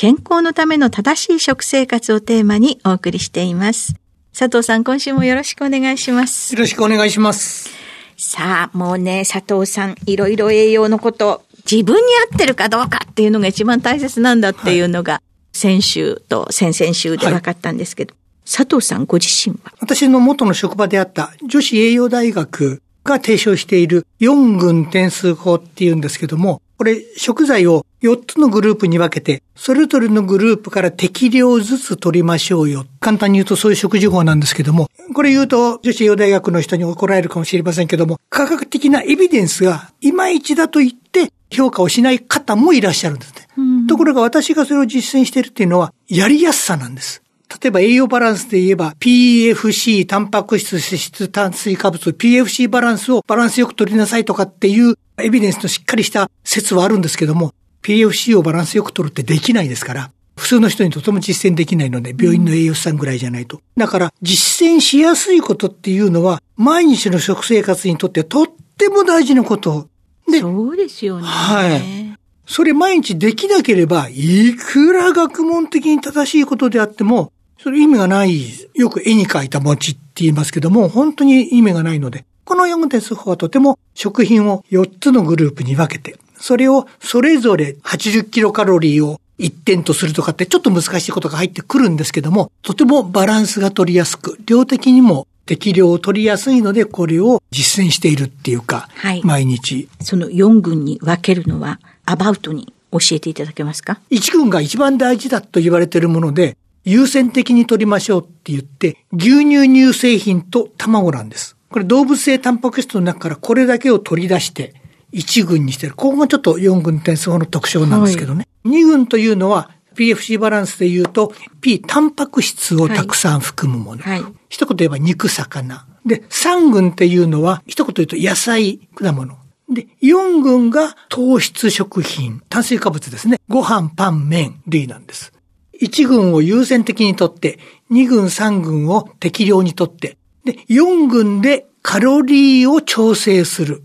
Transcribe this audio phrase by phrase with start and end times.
[0.00, 3.96] 健康のための正しい食生活をテーマにお送りしています。
[4.32, 6.54] 佐藤さん、今週もよろしくお願いします。
[6.54, 7.68] よろしくお願いします。
[8.16, 15.20] さあ、もうね、佐藤さん、いろいろ栄養のこと、自分に合ってるかどうかっていうのが一番大切なんだっていうのが、
[15.52, 19.72] 先週と先々週で分かったんですけど、はい、佐藤さんご自身は？
[19.80, 32.86] 私の元の職場であった女子栄養大学が提唱している4群点数法っていうんですけども、これ食材を4つのグループに分けて、それぞれのグループから適量ずつ取りましょうよ。
[33.00, 43.86] 簡単に言うとそういう食事法なんですけども、これ言うと女子栄養大学の人に怒られるかもしれませんけども、科学的なエビデンスがいまいちだと言って評価をしない方もいらっしゃるんですね。
[43.88, 47.22] ところが私がそれを実践しているっていうのは、やりやすさなんです。
[47.62, 57.52] 例えば栄養バランスで言えば PFC、タンパク質、脂質、炭水化物、PFC バランスをバランスよく取りなさいとかっていうエビデンスのしっかりした説はあるんですけども、
[57.82, 63.60] PFC をバランスよく取るってできないですから、普通の人にとても実践できないので、病院の栄養士さんぐらいじゃないと。
[63.76, 68.46] だから、実践しやすいことっていうのは、毎日の食生活にとってとっ
[68.76, 69.88] ても大事なこと
[70.30, 71.24] で、そうですよね。
[71.26, 72.18] はい。
[72.46, 78.46] それ毎日できなければ、いくら学問的に正しいことであっても、それ意味がない。
[78.74, 99.88] よく絵に描いた餅って言いますけども、本当に意味がないので、この4点数法はとても食品を4つのグループに分けて、それをそれぞれ80キロカロリーを1点とするとかってちょっと難しいことが入ってくるんですけども、とてもバランスが取りやすく、量的にも適量を取りやすいので、これを実践しているっていうか、はい、毎日。
[100.02, 111.56] その4群に分けるのは、アバウトに教えていただけますか ?1 群が一番大事だと言われているもので、優先的に取りましょうって言って、牛乳乳製品と卵なんです。
[111.70, 114.74] これ動物性タンパク質の中からこれだけを取り出して、
[115.12, 115.94] 1群にしてる。
[115.94, 118.46] ここがちょっと4群点数法の特徴なんですけどね。
[118.64, 124.02] はい、2群というのは、PFC バランスで言うと、P、タンパク質をたくさん含むもの。
[124.02, 125.86] はい、一言言えば肉、魚。
[126.06, 129.36] で、3群っていうのは、一言言うと野菜、果物。
[129.68, 133.38] で、4群が糖質食品、炭水化物ですね。
[133.48, 135.32] ご飯、パン、麺、類なんです。
[135.80, 137.58] 1群を優先的にとって、
[137.90, 143.84] 2群、3群を適量にとって、で、4群でカロリーを調整する。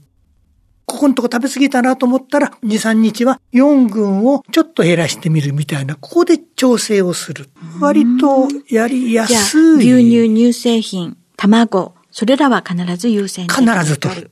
[0.94, 7.50] ここのとこ食べ過ぎたなと思ったら、2、3日は4群をちょっと減らしてみるみたいな、ここで調整をする。
[7.80, 9.98] 割とやりやすい。
[9.98, 14.32] 牛乳、乳製品、卵、それらは必ず優先必ず取る。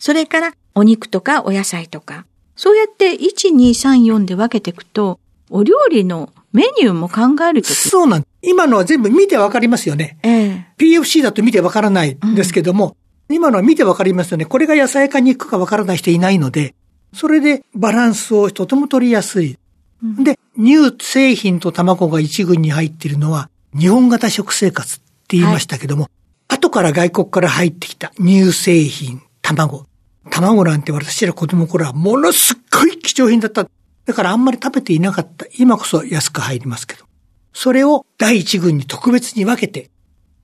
[0.00, 2.26] それから、お肉とかお野菜とか。
[2.56, 7.74] そうやって1、2、3、4で分けていくと、お料理のメニューも考えるとき。
[7.76, 10.18] そうなん今のは全部見てわかりますよね。
[10.24, 12.96] ええ PFC だと見てわからないんですけども、
[13.34, 14.44] 今のは見てわかりますよね。
[14.44, 16.74] これが野菜か肉かわからない人いないので、
[17.12, 19.58] それでバランスをとても取りやすい。
[20.02, 26.10] うん、で、乳製品と卵が一群に入っているのは、日本型食生活って言いましたけども、はい、
[26.56, 29.86] 後から外国から入ってきた乳製品、卵。
[30.30, 33.66] 卵なんて私ら子供の頃はものすっごい貴重品だった。
[34.06, 35.46] だからあんまり食べていなかった。
[35.58, 37.04] 今こそ安く入りますけど。
[37.52, 39.90] それを第一群に特別に分けて、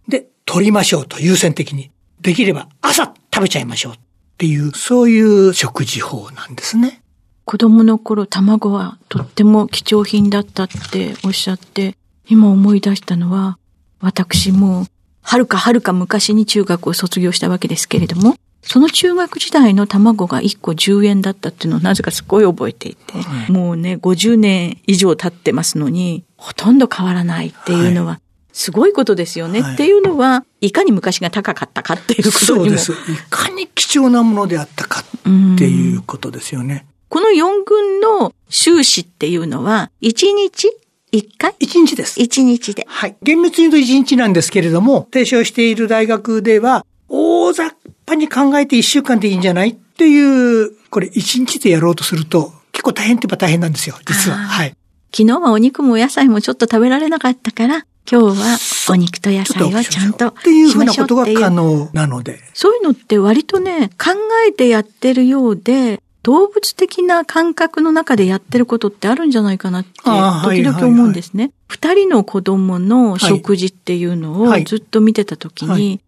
[0.09, 1.91] で、取りましょうと優先的に。
[2.21, 3.99] できれば朝食べちゃいましょうっ
[4.39, 7.03] ていう、そういう食事法なんですね。
[7.45, 11.97] 子供の頃卵はとっても貴重品だったっておっしゃって、
[12.29, 13.59] 今思い出したのは、
[14.01, 14.87] 私も、
[15.23, 28.21] はるかはるか昔に中学を卒業したわけですけれども、その中学時代の卵が1個10円だったっていうのをなぜかすごい覚えていて、はい、もうね、50年以上経ってますのに、ほとんど変わらないっていうのは、
[28.57, 32.65] すごいことですよね、はい、っていうのは、いかに昔が高かったかっていうことにも。
[32.65, 32.93] そうです。
[33.13, 36.87] いかに貴重なものであったかっていうことですよね。
[37.11, 40.69] この4軍の収支っていうのは、1日
[41.13, 42.19] ？1回 ?1 日です。
[42.19, 42.87] 1日で。
[42.89, 43.17] はい。
[43.23, 47.75] 厳密に言うと1日なんですけれども、提唱している大学では、大雑
[48.07, 54.39] 把に考えて1週間でいいんじゃないっていう、これ1日でやろうとすると、結構大変って言えば大変なんですよ、実は。
[54.39, 54.75] はい。
[55.15, 58.59] 昨日はお肉もお野菜もちょっと食べられなかったから、今日は
[58.91, 62.41] お肉と野菜をちゃんとっていうふうなことが可能なので。
[62.55, 64.13] そういうのって割とね、考
[64.49, 71.53] えてやってるようで、動物的な感覚の中でやってることってあるんじゃないかなって、時々思うんですね。
[71.69, 76.01] 二、人の子供の食事っていうのをずっと見てた時に、一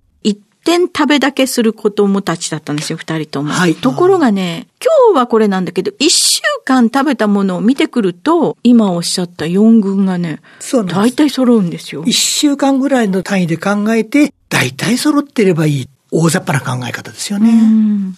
[0.65, 3.53] 点食べだけする子供たちだったんですよ、二人とも。
[3.53, 10.41] はい、ところがね、今日はこれなんだけど、一週間食べたものを見てくると、今おっしゃった四群がね、
[10.87, 12.05] 大体揃うんですよ。
[12.07, 15.89] 一週間ぐらいの単位で考えて、大体揃ってればいい。
[16.11, 17.51] 大雑把な考え方ですよね。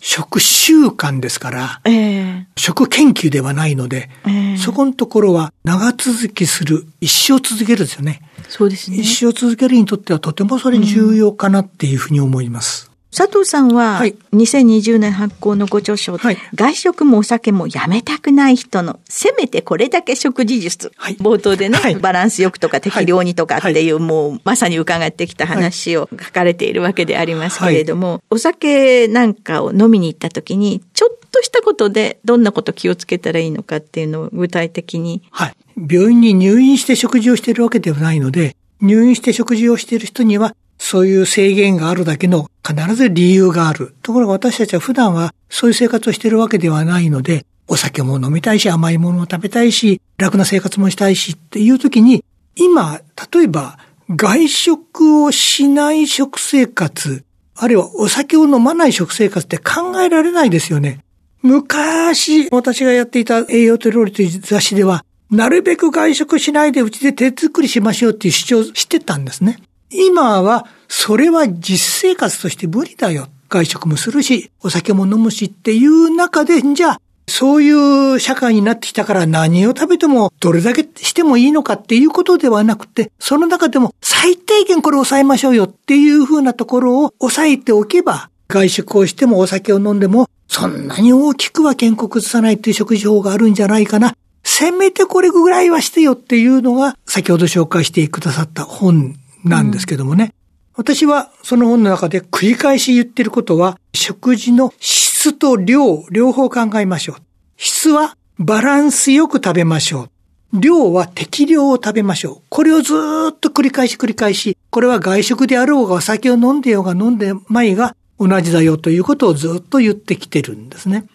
[0.00, 8.22] 食習慣ですから、えー、食研究ではないので、えー、そこのところは長続きする、一生続けるですよね。
[8.48, 8.98] そうですね。
[8.98, 12.89] 一生続けるにとってはとてもそれ重要かなっていうふうに思います。
[13.15, 14.01] 佐藤さんは、
[14.33, 20.93] 2020年発行のご著書、はい、外食もお酒もやめたくない人の、せめてこれだけ食事術。
[20.97, 35.23] はい、冒頭でね、はい、バランスよくとか適量にとかっていう、もうまさに伺ってきた話を書かれているわけでありますけれども、お酒なんかを飲みに行った時に、ちょっとしたことでどんなこと気をつけたらいいのかっていうのを具体的に。
[35.33, 35.55] はい。
[35.77, 43.94] 病院に入院して食事をしているわけではないので、入院して食事をしている人にはそういう制限があるだけの必ず理由がある。
[44.03, 52.25] ところが私たちは普段はそういう生活をしているわけではないので、お酒も飲みたいし、甘いものも食べたいし、楽な生活もしたいしっていう時に、
[52.56, 53.00] 今、
[53.32, 53.79] 例えば
[54.09, 57.25] 外食をしない食生活、
[57.55, 61.00] あるいはお酒を飲まない食生活って考えられないですよね。
[61.43, 69.59] 昔、私がやっていた栄養と料理という雑誌では、なるべく外食しないでうちで手作りしましょうっていう主張してたんですね。
[69.90, 73.28] 今は、それは実生活として無理だよ。
[73.48, 77.70] 外食もするし、お酒も飲むしっていう中で、じゃあ、そうい
[78.14, 94.16] う社会になってきたから何を食べてもどれだけしてもいいのかっていうことではなくて、その中でも最低限これ抑えましょうよっていうふうなところを抑えておけば、外食をしてもお酒を飲んでも、そんなに大きくは健康崩さないっていう食事法があるんじゃないかな。
[94.42, 99.14] せめてこれぐらいはしてよっていうのが、先ほど紹介してくださった本
[99.44, 100.34] なんですけどもね。
[100.76, 107.16] うん、私はその本の中で繰り返し言ってることは、食事の質と量、両方考えましょう。
[107.56, 110.10] 質はバランスよく食べましょう。
[110.52, 112.42] 量は適量を食べましょう。
[112.48, 112.94] これをず
[113.31, 121.06] っと繰り返し繰り返し、これは外食であろうがお酒を飲んでようが飲んでまいが同じだよということをずっと言ってきてるんですね。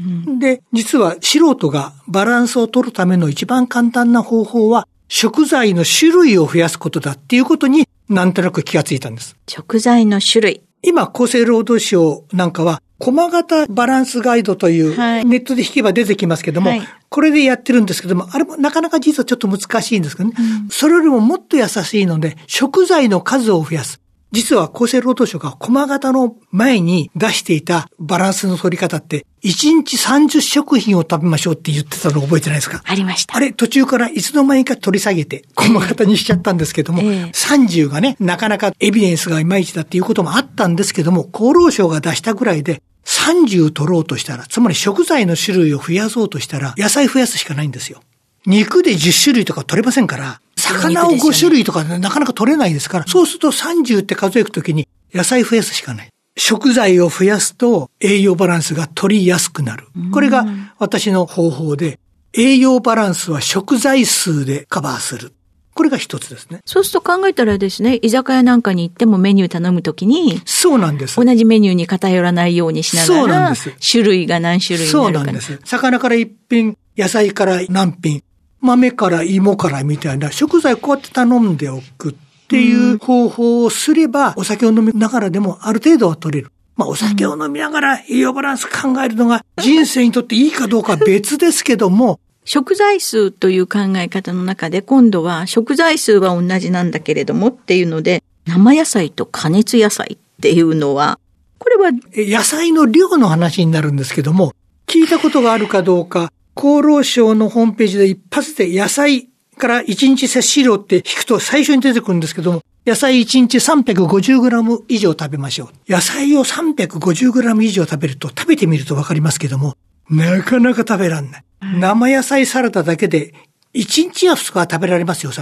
[0.00, 9.36] うん、で、実は素人がバランスを取るための一番簡単な方法は食材の種類を増やすことだっていうことになんとなく気がついたんです。
[9.48, 10.62] 食材の種類。
[10.82, 20.34] 今、厚生労働省なんかは、駒型バランスガイドという、ネットで引けば出てきますけども、はい、これでやってるんですけども、あれもなかなか実はちょっと難しいんですけどね。
[20.38, 24.00] うん、それよりももっと優しいので、食材の数を増やす。
[24.34, 32.82] 実は厚生労働省が駒型の前に出していたバランスの取り方って、1日30食品を食べましょうって言ってたの覚えてないですか？
[32.84, 33.36] ありました。
[33.36, 48.02] あれ途中からいつの間にか取り下げて、駒型にしちゃったんですけども、えー、30がね、なかなかエビデンスがいまいちだっていうこともあったんですけども、厚労省が出したぐらいで、30取ろうとしたら、つまり食材の種類を増やそうとしたら、野菜増やすしかないんですよ。
[48.46, 56.08] 肉で10種類とか取れませんから、魚を5種類とかなかなか取れないですから、そうすると30って数えくときに野菜増やすしかない。
[56.36, 59.86] 食材を増やすと栄養バランスが取りやすくなる。
[60.12, 60.44] これが
[60.78, 62.00] 私の方法で、
[62.32, 65.32] 栄養バランスは食材数でカバーする。
[65.74, 66.60] これが一つですね。
[66.64, 71.16] そうすると考えたらですね、居酒屋なんかに行ってもメニュー頼むときに、そうなんです。
[71.16, 73.74] 同じメニューに偏らないようにしながら、そうなんです。
[73.90, 75.18] 種類が何種類になるか。
[75.18, 75.60] そうなんです。
[75.64, 78.22] 魚から一品、野菜から何品、
[78.64, 82.14] 豆から芋からみたいな食材こうやって頼んでおくっ
[82.48, 86.50] ていう方法をすれば、お酒を飲みながらでもある程度は取れる。
[86.76, 101.18] まあお酒を飲みながら栄養バランス考えるのが人生にとっていいかどうか別ですけども、食材数という考え方の中で今度は食材数は同じなんだけれどもっていうので生野菜と加熱野菜っていうのは
[101.58, 104.52] これは野菜の量の話になるんですけども
[104.86, 115.90] 聞いたことがあるかどうか厚労省のホームページで一発で野菜から1日摂取量って引くと最初に出てくるんですけども野菜1日 350g 以上食べましょう。
[115.90, 119.74] 野菜を 350g 以上食べると食べてみるとわかりますけども、
[120.10, 121.44] なかなか食べらんない。
[121.80, 123.32] 生野菜サラダだけで
[123.72, 125.32] 1日や2日は食べられますよ。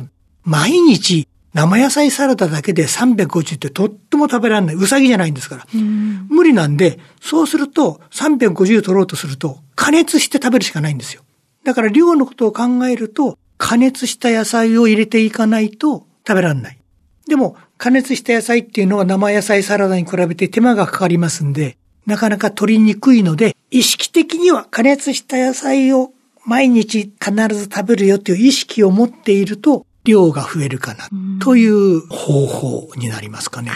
[0.45, 4.77] 毎日生野菜サラダだけで350ってとっても食べられない。
[4.77, 5.67] うさぎじゃないんですから。
[5.75, 11.23] 無理なんで、そうすると350取ろうとすると加熱して食べるしかないんですよ。
[11.65, 16.79] だから量のことを考えると加熱した野菜を入れていかないと食べられない。
[17.27, 26.13] でも、加熱した野菜っていうのは生野菜サラダに比べて手間がかかりますんで、なかなか取りにくいので、意識的には加熱した野菜を
[26.45, 31.09] 毎日必ず食べるよという意識を持っていると、量が増えるかな、
[31.41, 33.73] という方法になりますかね。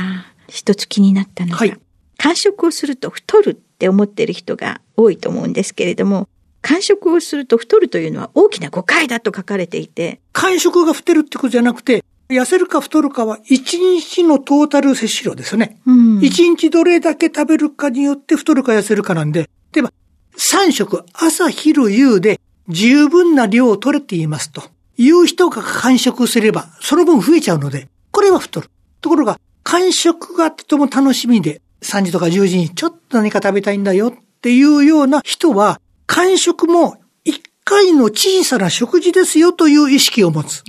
[0.48, 1.76] 一つ気になったのが、はい、
[2.16, 6.28] 間食をすると太るって思ってる人が多いと思うんですけれども、
[6.62, 10.20] 間食をすると太るというのは大きな誤解だと書かれていて。
[10.32, 15.78] 間食が太るってことじゃなくて、痩せるか太るかは1日のトータル摂取量ですね。
[15.86, 19.92] うん、1日どれだけ食べるかによって太るか痩せるかなんで、例えば
[20.36, 24.62] 3食朝昼夕で十分な量を取れていますと。
[24.98, 28.70] いう人が間食すれば、その分増えちゃうので、これは太る。
[29.00, 34.12] ところが、間食がとても楽しみで、3時とか10時にちょっと何か食べたいんだよっ
[34.42, 36.98] ていうような人は、間食も
[37.66, 40.62] 回の小さな食事ですよという意識を持つ。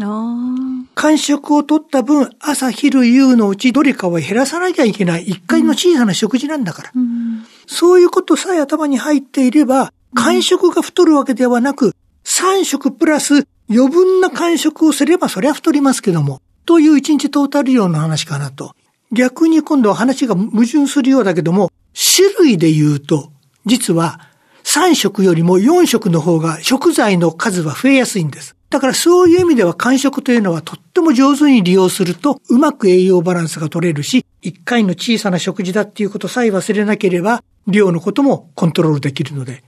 [0.96, 6.92] 間食を取った分、朝、昼、夕のうちどれかを減らさなきゃいけない一回の小さな食事なんだから。
[6.96, 11.94] うん、そういうことさえ頭に入っていれば、間食が太るわけではなく、
[12.26, 18.74] 3食プラス余分な間食をすればそりゃ太りますけども、という一日トータル量の話かなと。
[19.12, 21.72] 逆に今度は話が矛盾するようだけども、
[22.16, 23.32] 種類で言うと、
[23.66, 24.20] 実は
[24.64, 28.56] 3食よりも4食の方が食材の数は増えやすいんです。
[28.70, 39.64] だからそういう意味では間食というのはとっても上手に利用するとうまく栄養バランスが取れるし、1回の小さな食事だっていうことさえ忘れなければ量のこともコントロールできるので、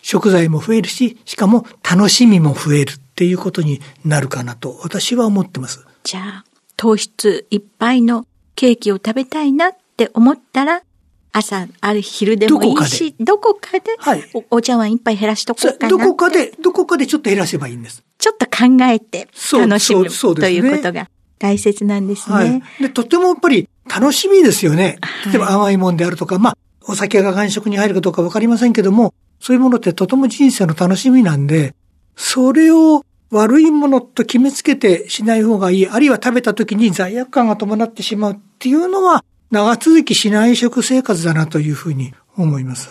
[0.00, 5.84] 食材も増えるし、しかも楽しみも増えるっていうことになるかなと私は思ってます。
[6.04, 6.44] じゃあ、
[6.76, 8.26] 糖質いっぱいの
[8.58, 10.82] ケーキを食べたいなって思ったら、
[11.30, 15.88] 朝、ある昼でもいいし、どこかで、はい、おお茶碗一杯減らしとこうかな。
[15.88, 18.02] どこかで、どこかでちょっと減らせばいいんです。
[18.18, 22.34] ちょっと考えて楽しむということが大切なんですね。
[22.34, 24.98] はい、でとてもやっぱり楽しみですよね。
[25.26, 31.76] 例えば甘いもんであるとか、まあ、お酒が外食に入るかどうかわかりませんけども、そういうものってとても人生の楽しみなんで、
[32.16, 42.90] それを悪いものと決めつけてしない方がいい、あるいは食べた時に罪悪感が伴ってしまうっていうのは、長続きしない食生活だなというふうに思います。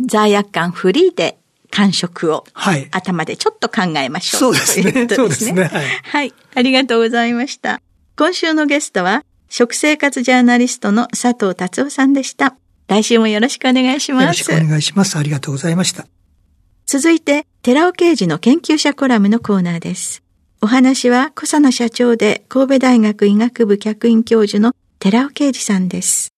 [0.00, 1.38] 罪悪感フリーで
[1.70, 4.40] 間食を、はい、頭でちょっと考えましょう。
[4.40, 4.92] そうですね。
[4.92, 5.84] すねそうですね、はい。
[6.02, 6.34] はい。
[6.54, 7.80] ありがとうございました。
[8.16, 12.56] 今週のゲストは、食生活ジャーナリストの佐藤達夫さんでした。
[12.88, 14.22] 来週もよろしくお願いします。
[14.22, 15.18] よろしくお願いします。
[15.18, 16.06] ありがとうございました。
[16.88, 20.22] 続いて、寺尾刑事の研究者コラムのコーナーです。
[20.62, 26.32] お話は、小佐野社長で神戸大学医学部客員教授の寺尾啓二さんです。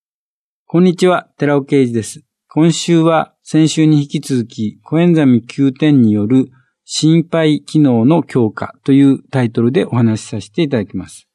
[0.67, 2.23] こんにちは、寺尾啓二です。
[2.49, 6.49] 今週は先週に引き続き、コエンザミ9点による
[6.87, 11.29] 心肺機能の強化というタイトルでお話しさせていただきます。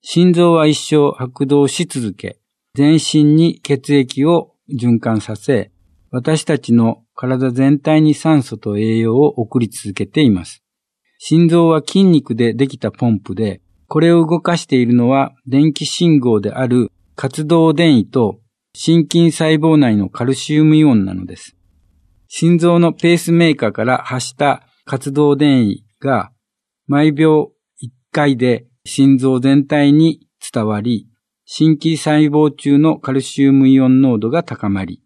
[0.00, 2.38] 心臓は一生拍動し続け、
[2.76, 5.72] 全身に血液を循環させ、
[6.12, 10.62] 私たちの体全体に酸素と栄養を送り続けています。
[11.18, 18.40] 心臓は筋肉でできたポンプで、これを動かしているのは電気信号である活動電位と
[18.74, 21.56] 心筋細胞内のカルシウムイオンなのです。
[22.28, 26.32] 心臓のペースメーカーから発した活動電位が
[26.86, 27.52] 毎秒
[27.82, 31.08] 1回で心臓全体に伝わり、
[31.44, 35.02] 心筋細胞中のカルシウムイオン濃度が高まり、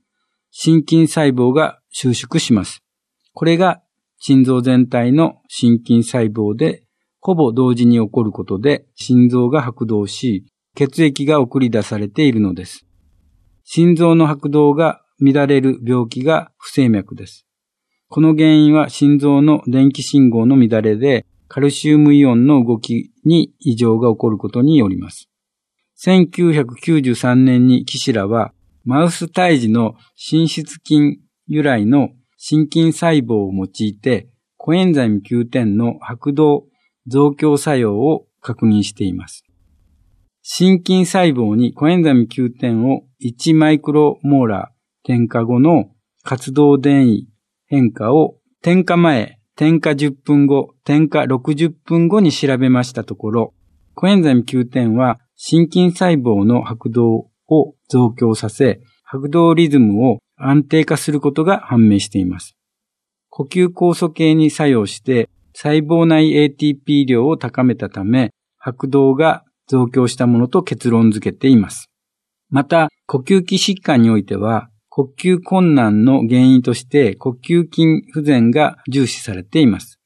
[0.57, 2.85] 心筋細胞が収縮します。
[3.33, 3.83] これが
[4.19, 6.85] 心臓全体の心筋細胞で
[7.19, 10.47] ほぼ同時に起こることで心臓が拍動し、
[10.77, 12.87] 血液が送り出されているのです。
[13.65, 17.47] 心臓の拍動が乱れる病気が不整脈です。
[18.09, 25.29] この原因は心臓の電気信号の乱れで、カルシウムイオンの動きに異常が起こることによります。
[26.01, 28.53] 1993年に騎士らは、
[28.85, 36.67] マウス胎児の心室筋由来の心筋細胞を用いて、コエンザイム Q10 の白動
[37.07, 39.45] 増強作用を確認しています。
[40.43, 45.87] 心筋細胞にコエンザイム Q10 を1マイクロモーラー添加後の
[46.23, 47.29] 活動電位
[47.67, 53.55] 変化を添加前、添加10分後、添加60分後に調べましたところ、
[53.95, 62.57] コエンザイム Q10 は心筋細胞の拍動を増強させ、拍動リズムを安定化することが判明しています。
[63.29, 71.89] 呼吸酵素系に作用して細胞内 ATP 量を高めたため、拍動が増強したものと結論付けています。
[72.51, 79.99] また、呼吸器疾患においては、呼吸困難の原因として呼吸筋不全が重視されています。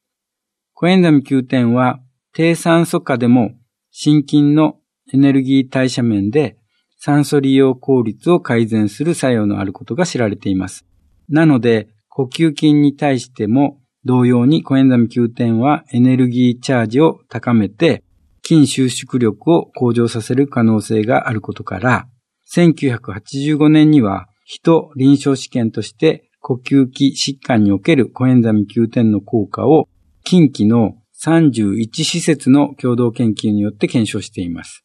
[0.72, 2.00] コエンザミ Q10 は
[2.32, 3.50] 低酸素下でも
[3.90, 4.76] 心筋の
[5.12, 6.56] エネルギー代謝面で
[6.98, 10.84] 酸素利用効率を改善する作用のあることが知られています。
[11.28, 18.02] なので、呼吸筋に対しても同様にコエンザミ Q10 はエネルギーチャージを高めて
[18.44, 22.08] 筋収縮力を向上させる可能性があることから、
[22.52, 29.88] 1985年には人臨床試験として呼吸器疾患におけるコエンザミ Q10 の効果を
[30.24, 34.84] 近畿の31施設の共同研究によって検証しています。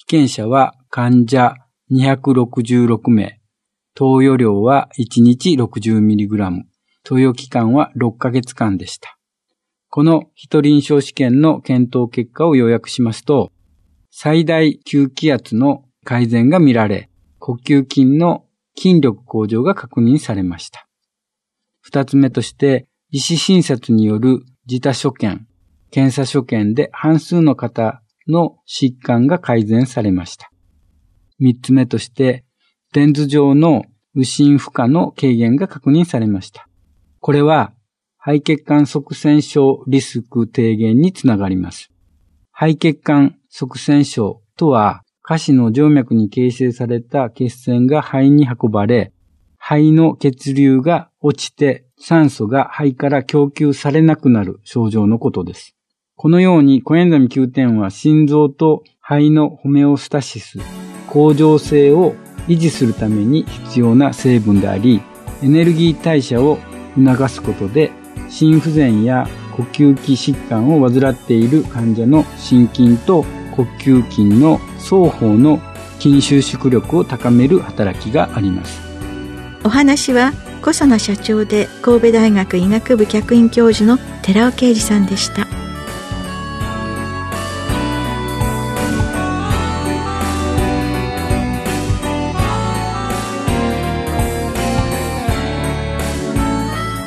[0.00, 1.54] 被験者は患者
[1.90, 3.40] 266名、
[3.96, 6.62] 投与量は1日 60mg、
[7.02, 9.18] 投与期間は6ヶ月間でした。
[9.90, 13.50] この人臨床試験の検討結果を要約しますと、
[14.12, 18.44] 最大吸気圧の改善が見られ、呼吸筋の
[18.78, 20.86] 筋力向上が確認されました。
[21.80, 25.44] 二つ目として、医師診察による自他所見、
[25.90, 30.50] 検査所見で半数の方の疾患が改善されました。
[31.38, 32.44] 三つ目として、
[32.94, 36.68] レンズ上の右心負荷の軽減が確認されました。
[37.20, 37.72] これは
[38.18, 41.90] 肺血管側栓症リスク低減につながります。
[42.52, 49.12] 肺血管側栓症とは下肢の静脈に形成された血栓が肺に運ばれ、
[49.58, 55.77] 肺の血流が落ちて酸素が肺から供給されなくなる症状のことです。
[56.20, 60.58] このようにコエンザミ Q10 は心臓と肺のホメオスタシス、
[61.06, 62.16] 向上性を
[62.48, 65.00] 維持するために必要な成分であり、
[65.44, 66.58] エネルギー代謝を
[66.96, 67.92] 促すことで
[68.28, 75.60] 心不全や呼吸器疾患を患っている患者の心筋と呼吸筋の双方の
[76.00, 78.80] 筋収縮力を高める働きがあります。
[79.62, 85.57] お話は小佐野社長で神戸大学医学部客員教授の寺尾啓二さんでした。